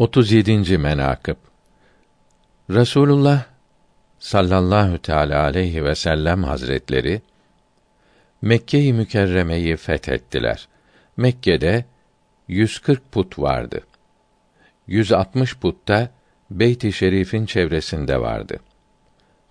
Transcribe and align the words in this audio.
37. 0.00 0.78
menakıb 0.78 1.36
Resulullah 2.70 3.44
sallallahu 4.18 4.98
teala 4.98 5.42
aleyhi 5.42 5.84
ve 5.84 5.94
sellem 5.94 6.44
hazretleri 6.44 7.22
Mekke-i 8.42 8.92
Mükerreme'yi 8.92 9.76
fethettiler. 9.76 10.68
Mekke'de 11.16 11.84
140 12.48 13.12
put 13.12 13.38
vardı. 13.38 13.80
160 14.86 15.56
put 15.56 15.88
da 15.88 16.10
Beyt-i 16.50 16.92
Şerif'in 16.92 17.46
çevresinde 17.46 18.20
vardı. 18.20 18.60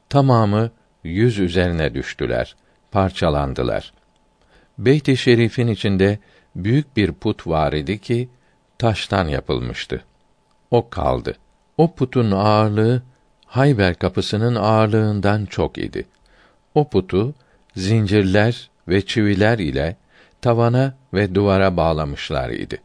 Tamamı 0.09 0.71
yüz 1.03 1.39
üzerine 1.39 1.93
düştüler, 1.93 2.55
parçalandılar. 2.91 3.93
Beyt-i 4.77 5.17
Şerif'in 5.17 5.67
içinde 5.67 6.19
büyük 6.55 6.97
bir 6.97 7.11
put 7.11 7.47
var 7.47 7.73
idi 7.73 8.01
ki 8.01 8.29
taştan 8.77 9.27
yapılmıştı. 9.27 10.03
O 10.71 10.89
kaldı. 10.89 11.35
O 11.77 11.95
putun 11.95 12.31
ağırlığı 12.31 13.01
Hayber 13.49 13.95
kapısının 13.95 14.55
ağırlığından 14.55 15.45
çok 15.45 15.77
idi. 15.77 16.05
O 16.75 16.89
putu 16.89 17.33
zincirler 17.75 18.69
ve 18.87 19.05
çiviler 19.05 19.59
ile 19.59 19.95
tavana 20.41 20.95
ve 21.13 21.35
duvara 21.35 21.77
bağlamışlar 21.77 22.49
idi. 22.49 22.81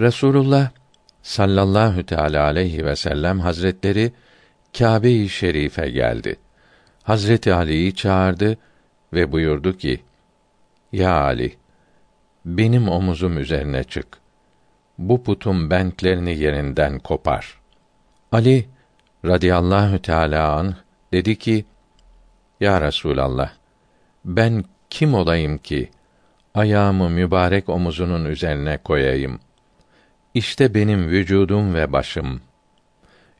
Resulullah 0.00 0.70
sallallahu 1.22 2.06
teala 2.06 2.44
aleyhi 2.44 2.84
ve 2.84 2.96
sellem 2.96 3.40
hazretleri 3.40 4.12
Kâbe-i 4.78 5.28
Şerife 5.28 5.90
geldi. 5.90 6.36
Hazreti 7.02 7.54
Ali'yi 7.54 7.94
çağırdı 7.94 8.56
ve 9.12 9.32
buyurdu 9.32 9.76
ki: 9.76 10.00
Ya 10.92 11.12
Ali, 11.12 11.56
benim 12.44 12.88
omuzum 12.88 13.38
üzerine 13.38 13.84
çık. 13.84 14.19
Bu 15.00 15.22
putun 15.22 15.70
bentlerini 15.70 16.38
yerinden 16.38 16.98
kopar. 16.98 17.60
Ali 18.32 18.68
radıyallahu 19.24 20.02
teâlâ 20.02 20.52
an 20.52 20.74
dedi 21.12 21.38
ki, 21.38 21.64
Ya 22.60 22.78
Resûlallah, 22.78 23.50
ben 24.24 24.64
kim 24.90 25.14
olayım 25.14 25.58
ki, 25.58 25.90
ayağımı 26.54 27.10
mübarek 27.10 27.68
omuzunun 27.68 28.24
üzerine 28.24 28.78
koyayım? 28.78 29.40
İşte 30.34 30.74
benim 30.74 31.08
vücudum 31.08 31.74
ve 31.74 31.92
başım, 31.92 32.40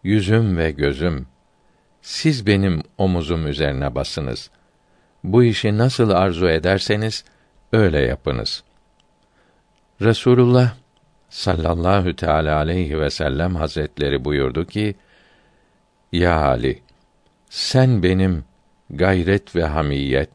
yüzüm 0.03 0.59
ve 0.59 0.71
gözüm. 0.71 1.27
Siz 2.03 2.47
benim 2.47 2.83
omuzum 2.99 3.47
üzerine 3.47 3.95
basınız. 3.95 4.51
Bu 5.25 5.45
işi 5.45 5.79
nasıl 5.79 6.11
arzu 6.11 6.49
ederseniz, 6.49 7.25
öyle 7.73 7.99
yapınız. 7.99 8.65
Resulullah 10.01 10.75
sallallahu 11.31 12.17
teala 12.17 12.57
aleyhi 12.57 13.01
ve 13.01 13.11
sellem 13.11 13.55
hazretleri 13.55 14.25
buyurdu 14.25 14.67
ki: 14.67 14.95
Ya 16.13 16.41
Ali, 16.41 16.83
sen 17.51 18.03
benim 18.03 18.45
gayret 18.91 19.57
ve 19.57 19.65
hamiyet, 19.65 20.31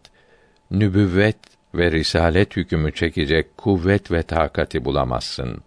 nübüvvet 0.72 1.38
ve 1.76 1.92
risalet 1.92 2.56
hükmü 2.58 2.94
çekecek 2.94 3.58
kuvvet 3.58 4.12
ve 4.12 4.24
takati 4.24 4.86
bulamazsın. 4.86 5.62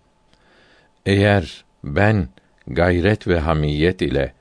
Eğer 1.06 1.64
ben 1.84 2.28
gayret 2.66 3.28
ve 3.28 3.38
hamiyet 3.38 4.02
ile 4.02 4.32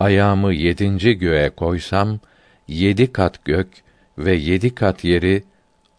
ayağımı 0.00 0.54
yedinci 0.54 1.18
göğe 1.18 1.50
koysam, 1.50 2.20
yedi 2.68 3.12
kat 3.12 3.44
gök 3.44 3.68
ve 4.18 4.34
yedi 4.34 4.74
kat 4.74 5.04
yeri 5.04 5.44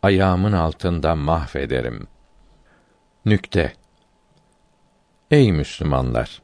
ayağımın 0.03 0.53
altında 0.53 1.15
mahvederim. 1.15 2.07
Nükte 3.25 3.73
Ey 5.31 5.51
Müslümanlar! 5.51 6.41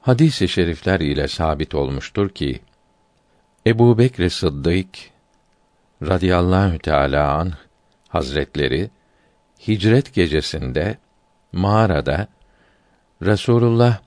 Hadis-i 0.00 0.48
şerifler 0.48 1.00
ile 1.00 1.28
sabit 1.28 1.74
olmuştur 1.74 2.28
ki 2.28 2.60
Ebu 3.66 3.98
Bekr 3.98 4.28
Sıddık 4.28 4.88
radıyallahu 6.02 6.78
teâlâ 6.78 7.32
an 7.32 7.52
hazretleri 8.08 8.90
hicret 9.68 10.14
gecesinde 10.14 10.98
mağarada 11.52 12.28
Resulullah 13.22 13.98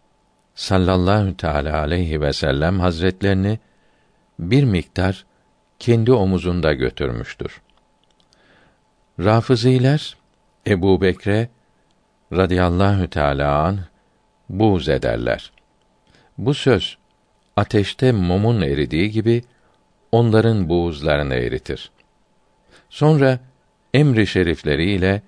sallallahu 0.55 1.38
teala 1.38 1.79
aleyhi 1.79 2.21
ve 2.21 2.33
sellem 2.33 2.79
hazretlerini 2.79 3.59
bir 4.39 4.63
miktar 4.63 5.25
kendi 5.79 6.11
omuzunda 6.11 6.73
götürmüştür. 6.73 7.61
Rafıziler 9.19 10.17
Ebu 10.67 11.01
Bekre 11.01 11.49
radıyallahu 12.34 13.09
teâlâ 13.09 13.63
an 13.63 13.79
buğz 14.50 14.90
ederler. 14.90 15.51
Bu 16.38 16.53
söz 16.53 16.97
ateşte 17.56 18.12
mumun 18.12 18.62
eridiği 18.62 19.12
gibi 19.12 19.44
onların 20.12 20.69
buğuzlarını 20.69 21.35
eritir. 21.35 21.91
Sonra 22.89 23.39
emri 23.94 24.28
şerifleriyle 24.28 25.22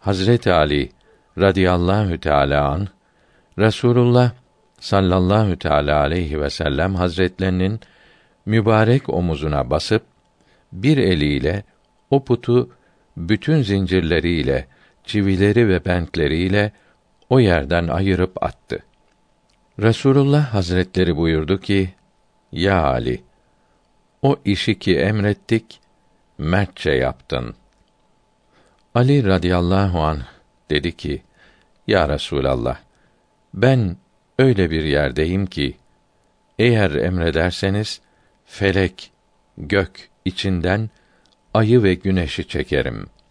Hazreti 0.00 0.52
Ali 0.52 0.90
radıyallahu 1.38 2.20
teâlâ 2.20 2.68
an 2.68 2.88
Resulullah 3.58 4.30
sallallahu 4.80 5.58
teala 5.58 6.00
aleyhi 6.00 6.40
ve 6.40 6.50
sellem 6.50 6.94
hazretlerinin 6.94 7.80
mübarek 8.46 9.08
omuzuna 9.08 9.70
basıp 9.70 10.02
bir 10.72 10.98
eliyle 10.98 11.62
o 12.10 12.24
putu 12.24 12.70
bütün 13.16 13.62
zincirleriyle 13.62 14.66
çivileri 15.04 15.68
ve 15.68 15.84
bentleriyle 15.84 16.72
o 17.30 17.40
yerden 17.40 17.88
ayırıp 17.88 18.42
attı. 18.44 18.82
Resulullah 19.78 20.54
Hazretleri 20.54 21.16
buyurdu 21.16 21.60
ki: 21.60 21.94
Ya 22.52 22.84
Ali, 22.84 23.22
o 24.22 24.36
işi 24.44 24.78
ki 24.78 24.98
emrettik, 24.98 25.80
mertçe 26.38 26.90
yaptın. 26.90 27.54
Ali 28.94 29.24
radıyallahu 29.24 30.00
an 30.00 30.22
dedi 30.70 30.96
ki: 30.96 31.22
Ya 31.86 32.08
Resulallah, 32.08 32.78
ben 33.54 33.96
öyle 34.38 34.70
bir 34.70 34.84
yerdeyim 34.84 35.46
ki 35.46 35.76
eğer 36.58 36.90
emrederseniz 36.90 38.00
felek, 38.44 39.12
gök 39.58 40.08
içinden 40.24 40.90
ayı 41.54 41.82
ve 41.82 41.94
güneşi 41.94 42.48
çekerim.'' 42.48 43.23